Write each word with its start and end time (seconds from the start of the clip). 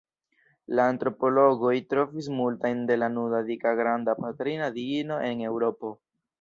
La 0.77 0.85
antropologoj 0.93 1.73
trovis 1.91 2.31
multajn 2.41 2.83
de 2.93 2.99
la 3.03 3.11
nuda 3.19 3.45
dika 3.53 3.77
Granda 3.83 4.19
Patrina 4.25 4.75
Diino 4.81 5.23
en 5.33 5.49
Eŭropo. 5.55 5.97